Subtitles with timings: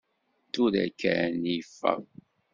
[0.51, 2.01] Tura kkan i yeffeɣ.